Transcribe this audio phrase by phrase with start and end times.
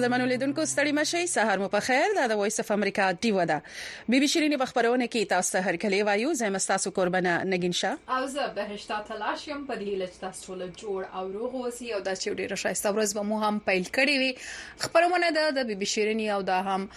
[0.00, 3.56] قدرمنو لیدونکو ستړي مشي سهار مو په خیر دا د وایس اف امریکا ټي ودا
[4.12, 7.74] بي بي شيرين په خبرونه کې تاسو ته هر کلی وایو زه مستاسو قربانه نګین
[7.80, 11.92] شاه او زه بهشتا تلاش يم په دې لچ تاسو له جوړ او روغ اوسې
[11.96, 15.68] او دا چې ډیره شایسته ورځ به مو هم پیل کړی وي خبرونه ده د
[15.72, 16.88] بي بي شيرين او دا هم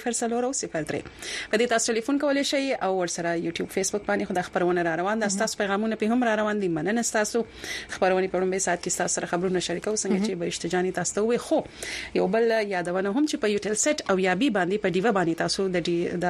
[0.06, 4.88] په دې تاسو ټلیفون کولې شي او ور سره یوټیوب فیسبوک باندې خو د خبرونه
[4.90, 7.44] را روان دي تاسو پیغامونه په هم را روان دي مننه تاسو
[7.88, 11.22] خبرونه کړم به سات کې تاسو سره خبرونه شریکو څنګه چې به اشتجاني تاسو ته
[11.28, 11.58] وي خو
[12.20, 15.34] یو بل یادونه هم چې په یوټل سیټ او یا بي باندې په دیو باندې
[15.42, 15.78] تاسو د
[16.24, 16.26] د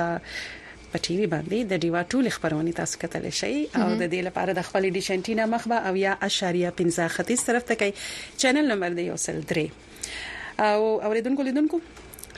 [0.93, 4.51] په ټي وي باندې د ډیوا ټول خبرونه تاسو کتل شي او د دې لپاره
[4.59, 7.95] د خپل ډي شنټینا مخبه او یا اشاریه 15 ختی طرف ته کوي
[8.43, 9.67] چینل نمبر دی یو سل 3
[10.71, 10.79] او
[11.09, 11.77] اوریدونکو لیدونکو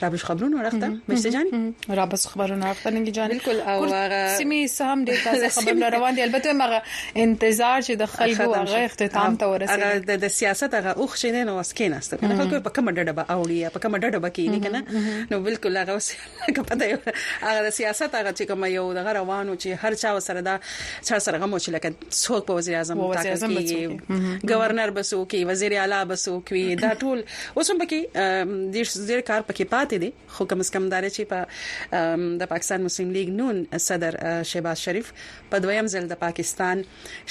[0.03, 5.05] رابش خبرونه راخته مشته جان رابش خبرونه راخته نګي جان بالکل او هغه سیمه سهم
[5.05, 6.81] دي تازه خبرونه روان دي البته مغه
[7.15, 11.95] انتظار چې د خلکو هغه اختتام ته ورسېږي د سیاست هغه اوخ شینه نو اسکینه
[11.97, 14.83] است کنه خلکو په کومه ډډه به اوړي په کومه ډډه به کېږي کنه
[15.31, 16.97] نو بالکل هغه څه پته یو
[17.41, 20.57] هغه د سیاست هغه چې کوم یو دغه روانو چې هر چا وسره دا
[21.03, 25.73] چا سره غمو چې لکه څوک په وزیر اعظم ټاکل کیږي گورنر بسو کې وزیر
[25.85, 27.23] اعلی بسو کې دا ټول
[27.57, 31.07] اوس هم پکې ډیر ډیر کار پکې پات پاتې دي خو کم از کم دار
[31.07, 34.15] چې په د پاکستان مسلم لیگ نون صدر
[34.51, 35.11] شهباز شریف
[35.53, 36.83] په دویم ځل د پاکستان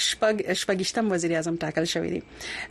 [0.07, 2.21] شپږ شپږشتم وزیر اعظم ټاکل شوی دی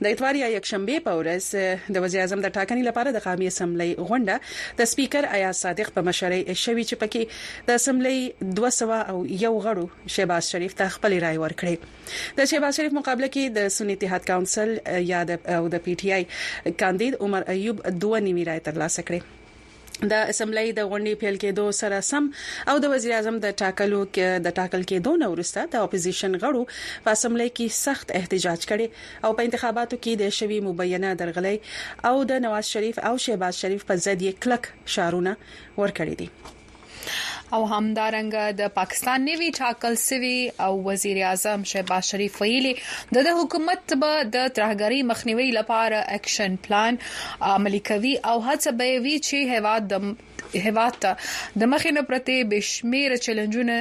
[0.03, 3.51] د اتوار یا یک شنبه په ورځ د وزیر اعظم د ټاکنې لپاره د قومي
[3.53, 8.19] اسمبلی غونډه د سپیکر ایا صادق په مشرۍ شوی چې پکې د اسمبلی
[8.61, 13.59] 200 او یو غړو شهباز شریف ته خپل رائے ورکړي د شهباز شریف مقابله کې
[13.61, 14.77] د سنی اتحاد کونسل
[15.15, 16.31] یا د او د پی ټی آی
[16.85, 19.40] کاندید عمر ایوب دوه نیمه رائے ترلاسه کړې
[20.09, 22.25] د اسمبلی د غونډې پیل کېدو سره سم
[22.73, 26.63] او د وزیر اعظم د ټاکلو کې د ټاکل کېدو نه ورسته د اپوزيشن غړو
[27.09, 28.87] په اسمبلی کې سخت احتجاج کړي
[29.29, 31.57] او په انتخاباتو کې د شوي مبینه درغلې
[32.13, 35.37] او د نواز شریف او شهباز شریف په ضد یې کلک شارونه
[35.81, 36.29] ورکړي دي
[37.59, 40.35] او همدارنګه د پاکستان نوي ټاکل سوي
[40.67, 42.75] او وزیر اعظم شهباز شریف ویلي
[43.19, 47.01] د حکومت به د ترهګری مخنیوي لپاره اکشن پلان
[47.55, 50.13] عملي کوي او هڅه به وی چې هواد د
[50.63, 53.75] هواد ته د مخې نه پرته بشمیره چیلنجونه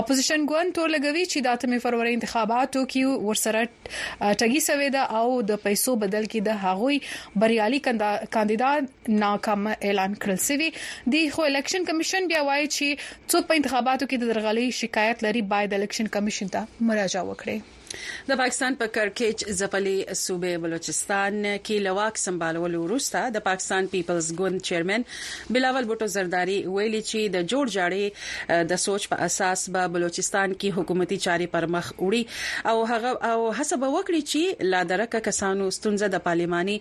[0.03, 3.65] اپوزيشن ګوان ټول لګوي چې د 8 فروری انتخاباتو کې ورسره
[4.43, 6.97] ټګي سوي دا او د پیسو بدل کې د هغوی
[7.45, 10.71] بریالي کاندیدات ناکام اعلان کړل سوي
[11.17, 15.45] دی خو الیکشن کمیشن بیا وایي چې څوک په انتخاباتو کې د درغلي شکایت لري
[15.55, 17.63] باید الیکشن کمیشن ته مراجعه وکړي
[18.29, 24.63] د پاکستان په کرکچ زپلې صوبې بلوچستان کې لواک سمبالولو وروسته د پاکستان پیپلز ګوند
[24.69, 25.07] چیرمن
[25.57, 30.79] بلاول بوټو زرداری ویلي چې د جوړ جاړې د سوچ په اساس به بلوچستان کې
[30.81, 36.25] حکومتي چاري پر مخ وړي او هغه او حسب وکړي چې لادرکه کسانو ستونزه د
[36.29, 36.79] پارلماني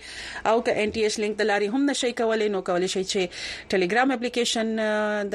[0.53, 3.37] او ک ان ټي ایچ لینک د لاري هم نشئ کولای نو کولای شئ چې
[3.75, 4.73] ټلګرام اپلیکیشن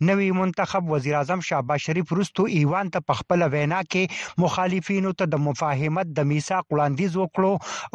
[0.08, 5.28] نوی منتخب وزیر اعظم شهباز شریف وروستو ایوان ته په خپل وینا کې مخالفینو ته
[5.34, 7.50] د مفاهمت د میثاق وړاندیز وکړو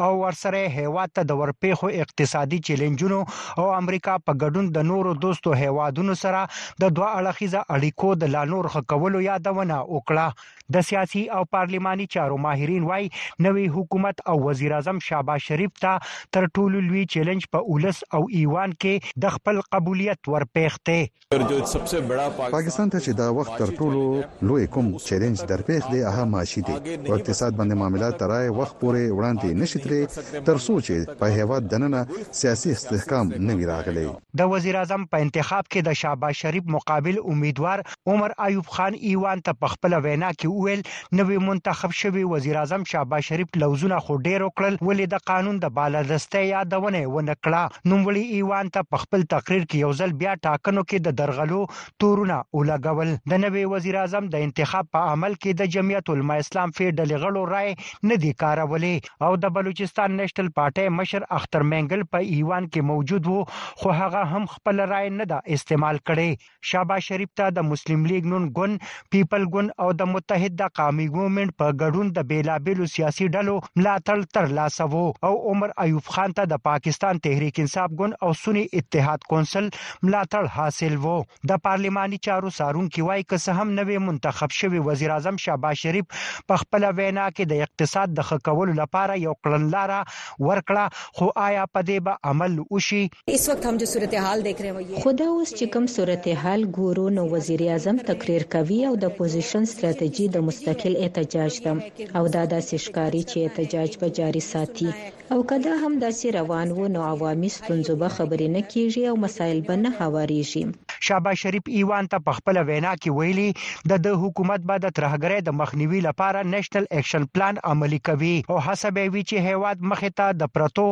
[0.06, 3.18] او ورسره هیواد ته د ورپېخو اقتصادي چیلنجونو
[3.64, 8.70] او امریکا په ګډون د نورو دوستو هیوادونو سره د دوه اړخیزه اړیکو د لانور
[8.78, 13.06] خکولو یادونه وکړه د سیاسي او پارلماني چارو ماهرین وایي
[13.46, 15.92] نوې حکومت او وزیر اعظم شاباش شریف ته
[16.36, 23.04] تر ټولو لوی چیلنج په اولس او ایوان کې د خپل قبولیت ورپېخته پاکستان ته
[23.04, 24.02] چې دا وخت تر ټولو
[24.50, 29.18] لوی کوم چیلنج درپېخ دی هغه معاشي دی او اقتصاد باندې معاملات ترای وخت پورې
[29.20, 32.04] وړاندې نشي ترې تر څو چې په هیواد دننه
[32.42, 34.04] سیاسي استحکام نه وي راغلی
[34.44, 39.44] د وزیر اعظم په انتخاب کې د شاباش شریف مقابل امیدوار عمر ایوب خان ایوان
[39.50, 40.80] ته په خپل وینا کې وویل
[41.18, 45.72] نوې منتخب شوی وزیر اعظم شهباز شریف لوزونه خو ډیر وکړل ولې د قانون د
[45.78, 50.84] بالادسته یادونه ونه کړه نوموړي ایوان ته په خپل تقریر کې یو ځل بیا ټاکنو
[50.86, 51.60] کې د درغلو
[52.04, 56.74] تورونه ولګول د نوې وزیر اعظم د انتخاب په عمل کې د جمعیت العلماء اسلام
[56.80, 57.70] فیډل غړو رائے
[58.12, 63.30] نه دی کارولې او د بلوچستان نېشنل پارټي مشر اختر منګل په ایوان کې موجود
[63.32, 63.46] وو
[63.82, 68.30] خو هغه هم خپل رائے نه دا استعمال کړي شابه شریف ته د مسلم لیگ
[68.34, 72.86] نون ګوند پیپل ګوند او د متحد مجاهد د قومي ګومنټ په ګډون د بیلابیلو
[72.94, 77.94] سیاسي ډلو ملاتړ تر لاسه وو او عمر ایوب خان ته د پاکستان تحریک انصاف
[78.00, 81.16] ګوند او سنی اتحاد کونسل ملاتړ حاصل وو
[81.52, 86.20] د پارلماني چارو سارونکو وای که څه هم نوې منتخب شوی وزیر اعظم شاباش شریف
[86.52, 90.00] په خپل وینا کې د اقتصاد د خکولو لپاره یو کړنلاره
[90.46, 93.02] ورکړه خو آیا په دې به عمل وشي
[93.38, 97.28] اس وخت هم جو صورتحال دیکھ رہے ہو خدا اوس چې کوم صورتحال ګورو نو
[97.36, 102.42] وزیر اعظم تقریر کوي او د پوزیشن ستراتیژي د د مستقل احتجاج ده او دا
[102.50, 104.88] داسې ښکاری چې احتجاج به جاری ساتي
[105.36, 109.62] او کدا هم داسې روان وو نو عوامي ستونزو به خبرې نه کیږي او مسایل
[109.70, 113.48] به نه هواريږي شابه شریف ایوان ته په خپل وینا کې ویلي
[113.94, 119.02] د د حکومت بعد ترهګرې د مخنیوي لپاره نېشنل اکشن پلان عملي کوي او حسب
[119.02, 120.86] وی چې هیواد مخې ته د پروتو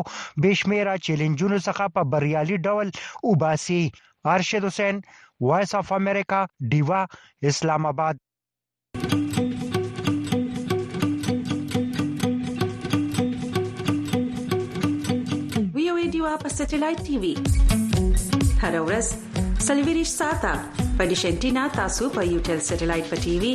[0.46, 2.92] بشمیره چیلنجونو څخه په بریالي ډول
[3.32, 3.80] وباسي
[4.36, 5.02] ارشد حسین
[5.48, 6.44] وایس اف امریکا
[6.76, 7.04] دیوا
[7.54, 8.26] اسلام آباد
[16.26, 17.32] رادیو په سټلایټ ټي وي
[18.62, 19.06] هر ورځ
[19.66, 20.52] سلویریش ساته
[20.96, 23.50] په ډیش انټینا تاسو په یو ټل سټلایټ په ټي وي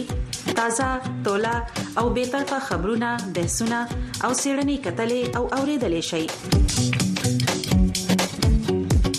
[0.60, 0.90] تازه
[1.25, 1.56] تولا
[2.01, 3.80] او به تر خبرونه بحثونه
[4.24, 6.24] او سیړنی کتلې او اوریدلې شي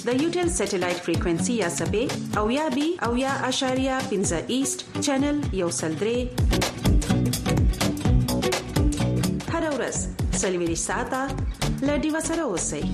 [0.06, 2.04] د یوټل سټلایټ فریکوئنسي یا سپې
[2.40, 6.18] او یا بي او یا اشاریا پنځه ایست چینل یو سلدري
[9.54, 9.96] هر ورځ
[10.42, 11.22] سلویریش ساته
[11.88, 12.84] لډي وسره اوسئ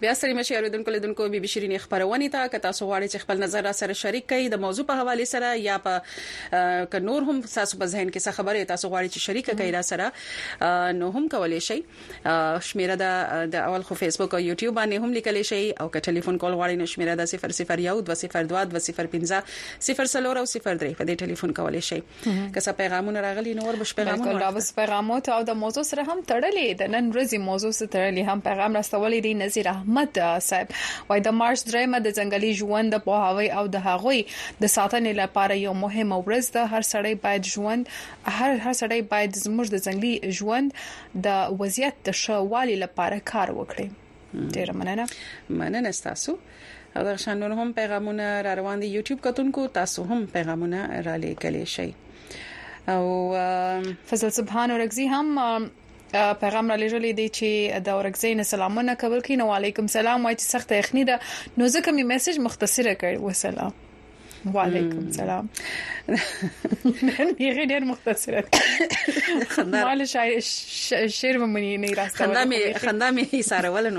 [0.00, 3.42] بیا سړي مشه اوریدونکو لیدونکو بي بي شيرين خبرونه ته که تاسو غواړئ چې خپل
[3.44, 7.34] نظر را سره شریک کړئ د موضوع په حواله سره یا په ک نور هم
[7.40, 10.06] تاسو په ذهن کې څه خبره تاسو غواړئ چې شریک کړئ را سره
[11.00, 11.76] نو هم کولای شئ
[12.70, 12.96] شمیره
[13.56, 16.80] د اول خو فیسبوک او یوټیوب باندې هم لیکل شي او که ټلیفون کول غواړئ
[16.84, 17.46] نو شمیره د 0012022050
[19.84, 20.00] 003
[21.02, 24.50] په دې ټلیفون کولای شي که څه پیغامونه راغلي نو ور بش پیغامونه بالکل دا
[24.60, 28.40] بس پیغامات او د موضوع سره هم تړلې د نن ورځې موضوع سره تړلې هم
[28.50, 30.68] پیغام راستولې دي نذیر احمد احمد صاحب
[31.08, 35.12] وای د مارچ 3 مې د ځنګلي ژوند د پوهاوی او د هغوی د ساتنې
[35.20, 37.84] لپاره یو مهم ورځ ده هر سړی باید ژوند
[38.38, 40.68] هر هر سړی باید زموږ د ځنګلي ژوند
[41.26, 43.88] د وضعیت د شوالي لپاره کار وکړي
[44.58, 45.04] ډیر مننه
[45.62, 46.32] مننه تاسو
[46.94, 50.80] او دا شنن هم پیغامونه را روان دي یوټیوب کتونکو تاسو هم پیغامونه
[51.10, 51.90] را لېږلی شئ
[52.94, 53.02] او
[54.12, 55.26] فضل سبحان ورغزي هم
[56.14, 60.46] پیغام را لېږلې دی چې د اورګزین سلامونه کول کین او علیکم سلام وايي چې
[60.56, 61.16] سخت یخنی ده
[61.60, 63.72] نو ځکه می میسج مختصره کړ وسلام
[64.56, 65.44] وعليكم سلام
[67.40, 68.40] هي غير مختصرة
[69.56, 70.30] خندار مال شعر
[71.18, 73.96] شعر من نه راستوي خندامي خندامي ساره ولن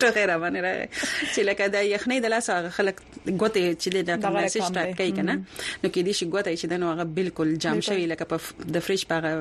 [0.00, 0.86] ټغیره باندې راغی
[1.34, 2.96] چې لکه د یخنۍ د لاس هغه خلک
[3.42, 6.92] ګوتې چې د کوم نسیج ټاپ کوي کنه نو کې دي شي ګوتې چې دنه
[6.92, 9.34] هغه بالکل جام شوی لکه په د فریج په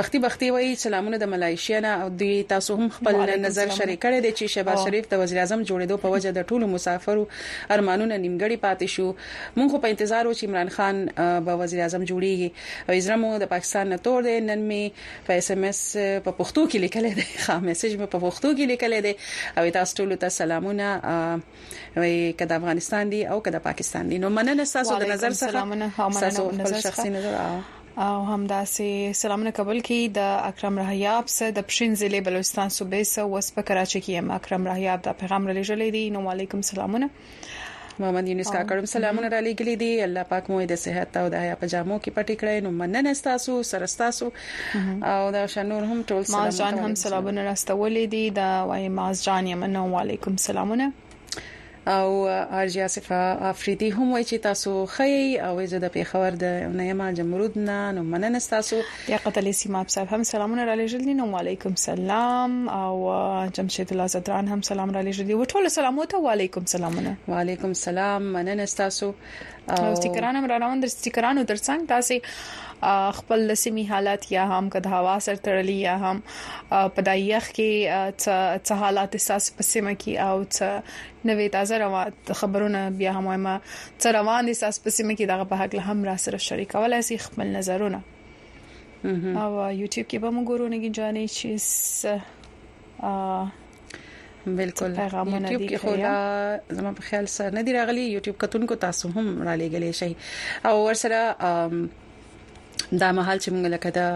[0.00, 3.16] وختي بختي وایي سلامونه د ملایشیا نه او دوی تاسو هم خپل
[3.46, 6.66] نظر شریک کړی دی چې شهباز شریف د وزیر اعظم جوړېدو په وجه د ټولو
[6.74, 7.24] مسافرو
[7.76, 9.06] ارمانونه نیمګړي پاتې شو
[9.56, 11.02] مونږ په انتظار و چې عمران خان
[11.48, 14.80] به وزیر اعظم جوړیږي او ازرمو د پاکستان نه تور دی نن می
[15.26, 15.80] په اس ام اس
[16.28, 19.14] په پښتو کې لیکل دی خا میسج مې په پښتو کې لیکل دی
[19.58, 20.94] او تاسو ټول ته سلامونه
[22.04, 26.46] وي کله افغانستان دی او کله پاکستان دی نو مننه تاسو د نظر څخه تاسو
[26.50, 27.60] خپل شخصي نظر آه.
[28.00, 33.24] او همداسې سلامونه کابل کې د اکرم رحیاب سره د پښین ضلع بلوچستان صوبې سره
[33.32, 37.08] وس په کراچي کې ام اکرم رحیاب د پیغام را لېږلې دي نو علیکم سلامونه
[38.00, 41.56] محمد یونس کاکړم سلامونه را لېږلې دي الله پاک مو د صحت او د حیا
[41.66, 44.26] پجامو کې پټ کړی نو مننه تاسو سره تاسو
[45.12, 49.12] او دا شنور هم ټول سلامونه ما جان هم سلامونه راستولې دي دا وايي ما
[49.26, 50.88] جان یم نو علیکم سلامونه
[51.90, 57.12] او ارجیا صفه افریدي هم وای چې تاسو خی او زه د پیښور د نیمه
[57.18, 58.76] جمرود نه نو مننه تاسو
[59.14, 64.48] یا قتل سیماب صاحب هم سلامونه را لېږلي نو وعليكم السلام او جمشید الله زدران
[64.48, 69.12] هم سلام را لېږلي و ټول سلامونه وعليكم سلامونه وعليكم السلام مننه تاسو
[69.78, 72.14] او سټیکران هم روان در سټیکرانو ترڅنګ تاسو
[73.18, 76.16] خپل لسمی حالت یا هم کد هوا سره تړلی یا هم
[76.98, 77.72] پدایخ کې
[78.66, 80.68] څه حالات اساس پسمه کې او څه
[81.30, 83.56] نوې تازه روات خبرونه بیا هم ما
[84.00, 87.46] څه روان اساس پسمه کې دغه په حق له هم را سره شریکولای شي خپل
[87.60, 88.16] نظرونه او
[89.06, 91.50] یوټیوب کې به موږ ورونه کې جانې چې
[94.58, 96.14] بالکل یوټیوب کې خو دا
[96.76, 100.12] زموږ په خیال سره نه دی راغلی یوټیوب کتونکو تاسو هم را لېګلې شي
[100.70, 101.20] او ورسره
[102.92, 104.06] دا مهال چې موږ لکه دا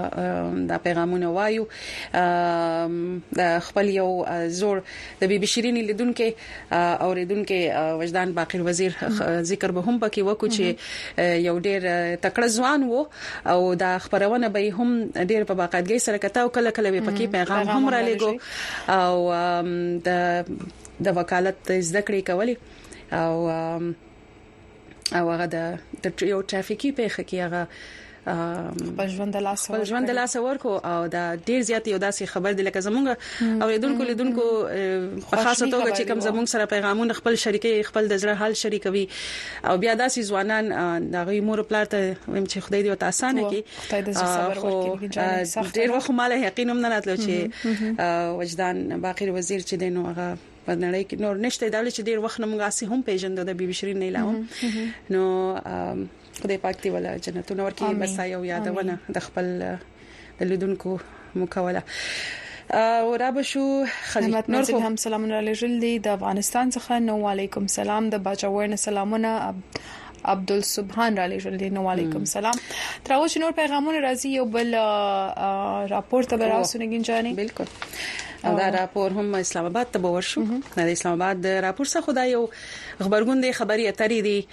[0.70, 1.64] د پیغامونه وایو
[3.38, 4.06] د خپل یو
[4.60, 4.80] زور
[5.22, 6.26] د بیبي شيرين لیدونکو
[7.08, 7.58] اوریدونکو
[8.02, 8.92] وجدان باقر وزیر
[9.52, 11.87] ذکر به هم پکې وکړو چې یو ډیر
[12.24, 13.06] تکړه ځوان وو
[13.54, 17.26] او دا خبرونه به هم ډیر په باقاعدګۍ سره کته او کله کله به پکې
[17.26, 18.32] پیغام هم را لګو
[18.90, 19.32] او
[20.08, 20.44] د
[21.04, 22.56] د وکالت زده کړې کولې
[23.14, 23.48] او
[25.18, 27.68] او هغه د یو ټرافیکي پیښه کې هغه
[28.26, 28.30] Um,
[28.88, 32.24] خپل ژوند د لاس خپل ژوند د لاس ورکو او دا ډیر زیات یو داسې
[32.34, 33.06] خبر دی لکه زمونږ
[33.66, 34.44] اوریدونکو لیدونکو
[35.30, 39.02] په خاصه توګه چې کوم زمونږ سره پیغامونه خپل شریکې خپل د زړه حال شریکوي
[39.64, 40.64] او بیا داسې ځوانان
[41.16, 44.64] دا غي مور پلار ته ویم چې خدای دې وته اسانه کړي خدای دې صبر
[44.70, 48.02] ورکړي ډیر وخت مال یقین هم نه راتلو چې
[48.42, 52.40] وجدان باقر وزیر چې دینو هغه په نړۍ کې نور نشته دا چې ډیر وخت
[52.46, 54.44] موږ اسې هم پیژندو د بیبي شيرین نه لاوم
[55.16, 55.26] نو
[56.42, 60.90] خدای پاک دې ولا جنتونه ورکړي بس یو یادونه د خپل د لیدونکو
[61.42, 61.82] مکوله
[63.04, 63.64] او را به شو
[64.10, 68.48] خلیل نور خو هم سلامونه لږل دي د افغانستان څخه نو علیکم سلام د باچا
[68.54, 69.30] ورن سلامونه
[70.24, 72.58] عبدالسبحان را لېږل دي نو علیکم سلام
[73.04, 74.74] تر اوسه نور پیغامونه راځي یو بل
[75.94, 77.64] راپور ته راوسونه ګنجاني بالکل
[78.44, 80.42] دا راپور هم اسلام آباد ته بور شو
[80.76, 82.40] دا اسلام آباد راپور څخه خدای یو
[83.02, 84.48] خبرګون دی خبري اترې دی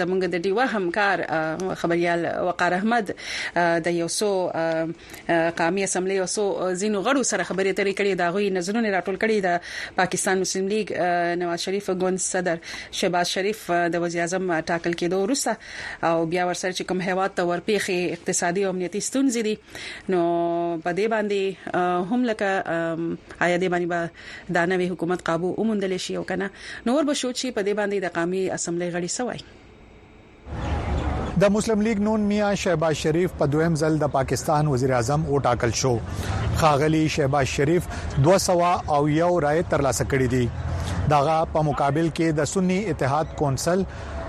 [0.00, 1.22] زمونږ د ډیوا همکار
[1.80, 3.12] خبريال وقار احمد
[3.88, 4.28] د یو سو
[5.58, 6.46] قومي اسمبلی یو سو
[6.84, 10.92] زینو غړو سره خبري اترې کړي دا غوي نظرونه راټول کړي د پاکستان مسلم لیگ
[11.44, 12.58] نواز شریف ګوند صدر
[13.02, 17.32] شهباز شریف د وزیر اعظم سیستم ټاکل کېدو وروسته او بیا ورسره چې کوم هیواد
[17.38, 19.54] ته ورپیخي اقتصادي او امنیتي ستونزې دي
[20.14, 20.20] نو
[20.86, 21.40] په دې باندې
[22.12, 22.48] هم لکه
[23.46, 24.00] آیا دې باندې به
[24.58, 26.48] د نوې حکومت قابو اومندل شي او کنه
[26.90, 29.40] نور به شو چې په دې باندې د قامي اسمبلی غړي سوای
[31.42, 35.36] د مسلم لیگ نون میاں شہباز شریف په دویم ځل د پاکستان وزیر اعظم او
[35.50, 35.92] ټاکل شو
[36.62, 37.82] خاغلی شہباز شریف
[38.30, 38.58] 200
[38.96, 40.46] او یو رائے ترلاسه کړې دي
[41.14, 43.78] دغه په مقابل کې د سنی اتحاد کونسل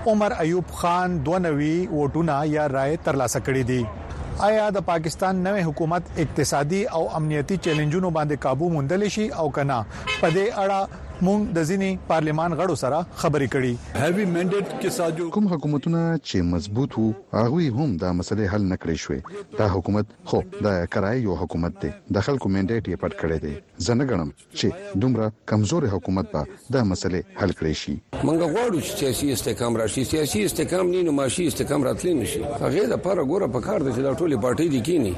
[0.06, 6.08] عمر ایوب خان 92 ووټونه یا رائے ترلاسه کړې دي آیا د پاکستان نوې حکومت
[6.22, 10.80] اقتصادي او امنیتی چیلنجونو باندې काबू موندلی شي او کنه په دې اړه
[11.26, 13.72] مونږ د ځینی پارلمان غړو سره خبرې کړې
[14.04, 17.04] هیوی منډیټ کې ساجو کوم حکومتونه چې مضبوط وو
[17.34, 19.18] هغه هم دا مسلې حل نکړې شوې
[19.60, 23.52] دا حکومت خو دا کرای یو حکومت دی د خلکو منډیټ یې پټ کړی دی
[23.88, 26.42] زنه غنم چې دومره کمزور حکومت به
[26.78, 27.94] دا مسلې حل کړې شي
[28.28, 32.74] مونږ غواړو چې سیاسي استحکام راشي سیاسي استحکام نه نو ماشي استحکام راتلی نشي هغه
[32.78, 35.14] د لپاره ګوره په کار دي چې دا ټولي پارټي دي کینی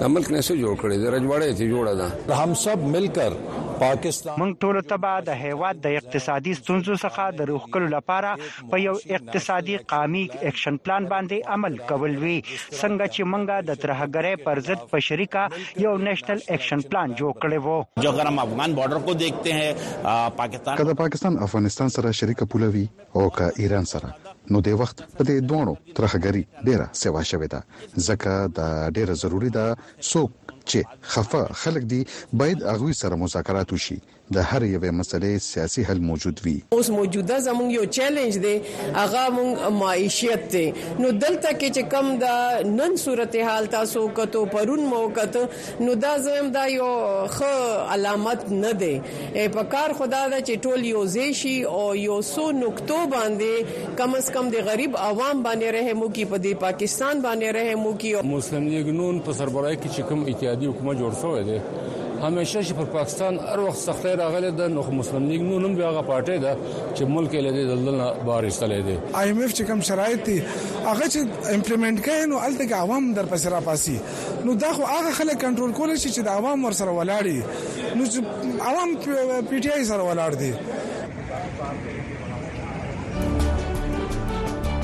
[0.00, 3.34] د ملک نه څه جوړ کړی د رجواړې ته جوړه ده هم سب ملکر
[3.80, 8.30] پاکستان موږ ټول تبع د هیواد د اقتصادي ستونزو څخه د روخکلو لپاره
[8.70, 14.40] په یو اقتصادي قامي اکشن پلان باندې عمل کول وی څنګه چې موږ د ترهګرۍ
[14.48, 15.44] پر ضد په شریکا
[15.84, 19.70] یو نېشنل اکشن پلان جوړ کړی وو جو اگر هم افغان بارډر کو دیکھتے ہیں
[20.42, 22.86] پاکستان کله پاکستان افغانستان سره شریکه پولوي
[23.20, 24.14] او کا ایران سره
[24.52, 27.60] نو د وخت په دې دوه ترخګری ډیره سیوا شوې ده
[28.06, 29.64] ځکه دا ډیره ضروری ده
[30.10, 30.32] څوک
[30.70, 33.98] چې خفه خلک دي باید اغوي سره مذاکرات وشي
[34.34, 38.52] د هر یوې مسلې سیاسي حل موجود وي اوس موجوده زموږ یو چیلنج دی
[38.98, 42.36] هغه موږ معیشت دی نو دلته کې چې کم دا
[42.74, 45.42] نن صورتحال تاسو کتو پرون مو کتو
[45.80, 46.90] نو دا زم دا یو
[47.38, 47.42] خ
[47.96, 53.00] علامت نه دی په کار خدا دا چې ټول یو زیشي او یو سو نقطو
[53.16, 57.86] باندې کم از کم د غریب عوام باندې رحم وکي په دې پاکستان باندې رحم
[57.90, 61.58] وکي مسلم لیگ نون په سربراهي کې چې کوم اتحاد انتقادي حکومت جوړ شوی دی
[62.22, 65.92] همیشه چې پر پاکستان هر وخت سختۍ راغلي د نو مسلم لیگ نو نوم بیا
[66.02, 66.56] پارټي ده
[66.94, 70.36] چې ملک له دې دلدل بار ایستلې دي آی ایم ایف چې کوم شرایط دي
[70.86, 71.18] هغه چې
[71.54, 74.00] امپلیمنٹ کړي نو الته عوام در پسې را پاسي
[74.48, 77.42] نو دا خو هغه خلک کنټرول کول شي چې د عوام ور سره ولاړی
[77.96, 78.04] نو
[78.72, 78.94] عوام
[79.50, 80.52] پی ټی آی سره ولاړ دي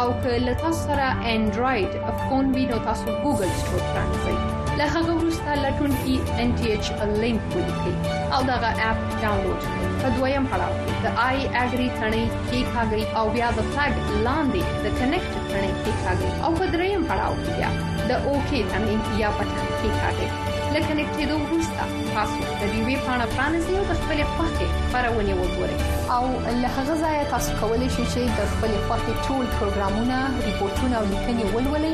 [0.00, 1.88] او که له تاسو سره انډراید
[2.28, 4.34] فون وي نو تاسو ګوګل ستور پرانځئ
[4.78, 6.86] له هغه وروسته لټون کی ان ټی ایچ
[7.22, 7.94] لینک ولیکئ
[8.36, 13.04] او دغه اپ ډاونلوډ کړئ په دویم پړاو کې د آی اګری ثنې کی کاګری
[13.18, 17.68] او بیا د فلګ لاندې د کنیکټ ثنې کی کاګری او په دریم پړاو کې
[18.08, 19.50] د اوکی ثنې یا پټ
[19.82, 21.86] کی کاګری له کنیکټ کېدو وروسته
[22.18, 27.26] تاسو د ویبي پاڼه پرانیزئ او د خپلې خوښې خبرونه وګورئ او له هغه ځایه
[27.32, 31.92] تاسو کولی شئ چې د خپلې خوښې ټول پروګرامونه، ریپورتونه او لیکنې ولولئ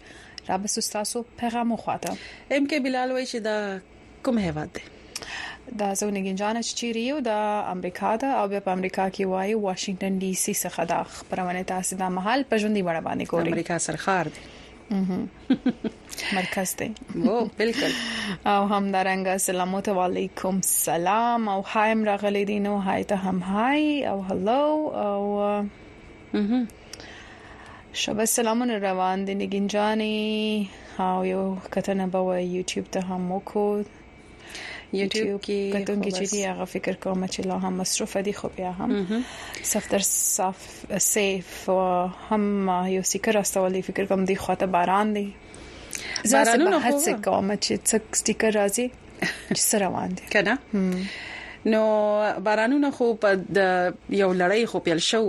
[0.48, 2.12] را به سستاسو پیغام وخواته
[2.50, 3.78] ایم کې بلال وای چې دا
[4.22, 4.82] کوم هیواد دی
[5.78, 7.28] دا زونه ګنجانه چیرې یو د
[7.74, 12.12] امریکا دا او په امریکا کې وای واشنگټن ډي سي څخه دا خبرونه تاسو د
[12.18, 14.42] محل په ژوندۍ وړ باندې کوي امریکا سرخار دی
[16.36, 17.90] مرکز دی وو بالکل
[18.46, 19.76] او همدارنګه سلام
[20.06, 24.64] علیکم سلام او هایم راغلی دی نو هاي ته هم هاي او هلو
[25.04, 26.64] او
[27.96, 33.84] شب سلامون روان دی نگینجانی او یو کتنه به یوټیوب ته هم وکړو
[35.00, 38.46] یوټیوب کې کتون کې چې دی هغه فکر کوم چې لا هم مصرف دي خو
[38.56, 38.90] بیا هم
[39.72, 40.00] سفتر
[40.36, 40.56] صف
[41.12, 41.48] سیف
[42.28, 42.42] هم
[42.96, 45.24] یو سیکر استولې فکر کوم دی خواته باران دی
[46.30, 48.86] زه سبا هڅه کوم چې څک سټیکر راځي
[49.56, 50.54] چې سره روان دي کنه
[51.72, 51.82] نو
[52.44, 53.30] بارانونه خو په
[54.22, 55.22] یو لړۍ خو پیل شو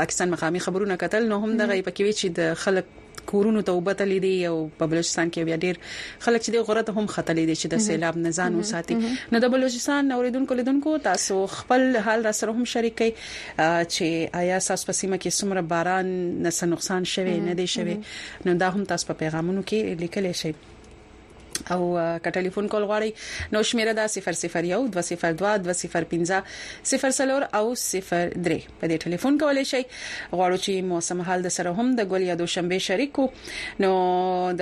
[0.00, 2.84] پاکستان مقامي خبرونه کتل نو هم دغه پکې چې د خلک
[3.32, 5.80] کورونو ته وبتلې دي او په بلوچستان کې بیا ډیر
[6.26, 8.94] خلک چې د غره ته هم خطلې دي چې د سیلاب نه ځان وساتي
[9.34, 13.10] نو د بلوچستان اوریدونکو لیدونکو تاسو خپل حال را سره هم شریکي
[13.92, 14.06] چې
[14.42, 16.06] آیا ساس پسیمه کې څومره باران
[16.48, 17.94] نس نقصان شوه نه دی شوه
[18.48, 20.52] نو دا هم تاسو په پیغامونو کې لیکلی شئ
[21.72, 23.12] او که ټلیفون کول غواړئ
[23.52, 24.96] نو شمیره دا 001 202
[25.66, 29.82] 205 0 او 03 په دې ټلیفون کولای شئ
[30.32, 33.26] غواړو چې موسم حال د سره هم د ګول یا دوشنبه شریکو
[33.84, 33.92] نو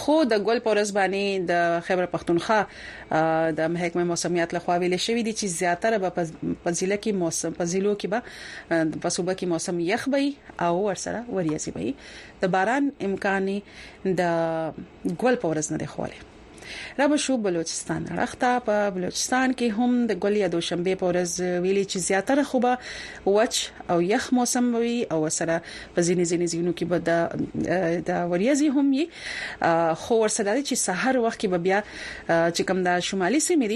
[0.00, 2.58] خو د ګل پورس باندې د خیبر پختونخوا
[3.60, 7.96] د محکمه موسمیات لخوا ویل شوې دي چې زیاتره په ځله کې موسم په ځلو
[8.02, 10.28] کې به په صوبه کې موسم یخ وي
[10.66, 11.90] او ورسره وریځي وي
[12.40, 13.46] د باران امکان
[14.20, 14.22] د
[15.22, 16.18] ګول پورز نه دی خواله
[16.98, 21.30] را به شو بلوچستان رخته په بلوچستان کې هم د ګولیا دوشنبه په ورځ
[21.66, 22.72] ویلي چې زیاتره خوبه
[23.36, 23.54] وچ
[23.94, 25.56] او یخ موسم وي او سره
[25.94, 27.10] په ځینې ځینې ځینو کې به د
[28.08, 29.04] د وریځي هم یي
[30.02, 31.78] خو ورسره چې سحر وخت کې به بیا
[32.54, 33.72] چې کوم د شمالي سیمې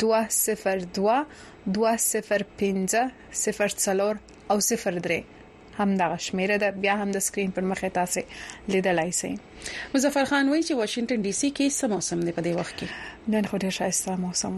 [0.06, 1.18] 202
[1.66, 2.96] 205
[3.42, 4.16] 04
[4.50, 5.41] او 03
[5.82, 8.20] هم دغه شمیره ده بیا هم د سکرین پر مخ تاسو
[8.68, 9.30] لیدلای شئ
[9.94, 13.34] مظفر خان وایي چې واشنگټن ډي سي کې سم موسم دی په دې وخت کې
[13.34, 14.54] نن خو ډېر شایسته موسم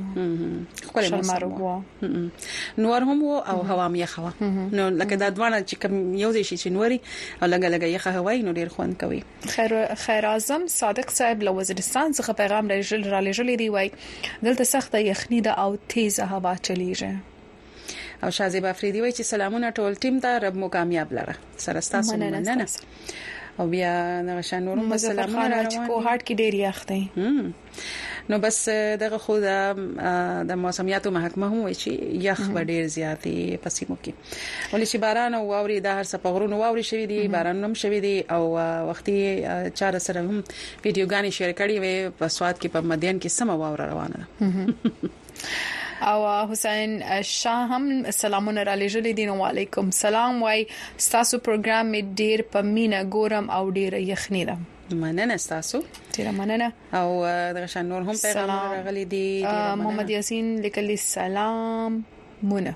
[0.89, 4.33] خپل موسم وو نور هم وو او هوا مې خوا
[4.79, 7.01] نو لکه دا دوانه چې کوم یو ځای شي چې نوري
[7.43, 9.23] او لګه لګه یې هوا نو ډېر خوند کوي
[9.59, 13.91] خیر خیر اعظم صادق صاحب له وزیرستان څخه پیغام لري را لېږلې دی وای
[14.49, 17.15] دلته سخته یخني ده او تیزه هوا چلیږي
[18.25, 21.33] او شازیب افریدی وای چې سلامونه ټول ټیم ته رب مو کامیاب لره
[21.65, 22.67] سره تاسو مننه
[23.59, 23.91] او بیا
[24.29, 27.03] نو شانورم سلامونه راځي کوهات کې ډیر یاخته
[28.33, 28.63] نو بس
[29.05, 31.91] دغه خو د موسمیاتو محکمه هم وایي چې
[32.27, 34.33] یخ ډیر زیاتی پسیمو کې
[34.73, 38.25] ولې چې باران او واوري د هر سپغرونو واوري شوې دي باران هم شوې دي
[38.37, 38.57] او
[38.95, 39.19] وختي
[39.75, 44.21] چار سره هم ویډیوګانې شریکړې وي په سواد کې په مدین کې سم واور روانه
[44.21, 44.29] ده
[46.05, 50.61] او حسین شاه هم سلامونه را لېږلي دي نو علیکم سلام وای
[51.13, 54.57] تاسو پروګرام می ډیر په مینا ګورم او ډیر یخنی ده
[55.03, 55.79] مننه تاسو
[56.15, 57.09] ډیره مننه او
[57.57, 59.27] دغه شان نور هم پیغام راغلي دي
[59.81, 62.05] محمد یاسین لیکلي سلام
[62.53, 62.73] مونه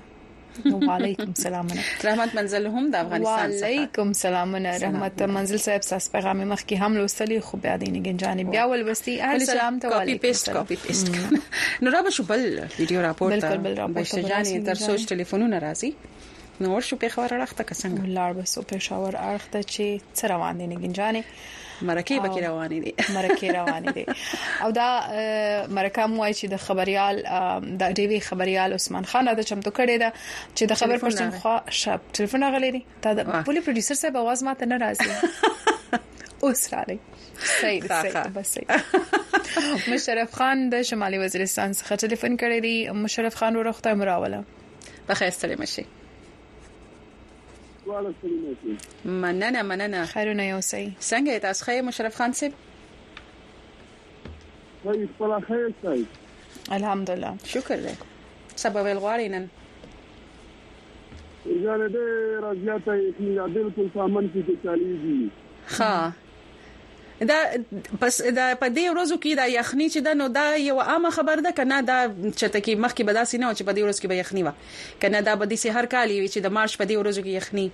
[0.87, 6.37] وعلیکم سلامونه رحمت منزل هم د افغانستان څخه وعلیکم سلامونه رحمت منزل صاحب تاسو پیغام
[6.51, 10.53] مخکې هم لوستلی خو بیا دینه ګنجانی بیا ولوستي اهل سلام ته وعلیکم کاپی پیسټ
[10.57, 12.47] کاپی پیسټ نو را به شو بل
[12.79, 15.93] ویډیو راپور بالکل بل راپور ته ځانې تر سوچ ټلیفونونه راځي
[16.63, 20.57] نو ور شو په خبره راخته کسانګ لار به سو پېښور اړخته چې څه روان
[20.63, 21.23] دي نه ګنجانی
[21.81, 24.05] مرکه به کې روانې دي مرکه روانې دي
[24.63, 25.01] او دا
[25.69, 27.15] مرکه موای چې د خبريال
[27.77, 30.11] د ډیوی خبريال عثمان خان دا چمتو کړی دا
[30.55, 34.65] چې د خبر پښتونخوا شپ ټلیفون غلې دي تا د پولی پروډوسر صاحب आवाज ماته
[34.65, 35.27] نه راځي
[36.43, 36.97] اوس راځي
[37.61, 43.55] صحیح صحیح بس صحیح مشرف خان د شمالي وزیرستان څخه ټلیفون کړی دی مشرف خان
[43.61, 44.43] ورخته مراوله
[45.09, 45.85] بخیر ستړي مشي
[47.89, 48.73] دواړه کلمو کې
[49.23, 52.53] مننه مننه خیرونه یوسي څنګه تاسو خیر مشرف خان سیب
[54.85, 56.01] وای خپل خیر سای
[56.77, 57.97] الحمدلله شکر لك
[58.65, 59.45] سبب الغواري نن
[61.53, 62.07] اجازه دې
[62.47, 62.93] راځه ته
[63.57, 65.17] بالکل سامان کې چالي دي
[65.77, 65.95] ها
[67.27, 67.37] دا
[68.01, 71.41] پس دا په دې ورځو کې دا یخني چې دا نو دا یو عامه خبر
[71.47, 74.43] ده کنه دا چې تکي مخکې بداسي نه چې په دې ورځ کې به یخني
[74.43, 74.51] و
[75.01, 77.69] کنه دا به دې هر کال وي چې د مارچ په دې ورځو کې یخني